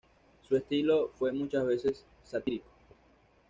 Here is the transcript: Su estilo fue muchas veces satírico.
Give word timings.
Su 0.49 0.57
estilo 0.57 1.11
fue 1.19 1.31
muchas 1.31 1.63
veces 1.63 2.03
satírico. 2.23 2.65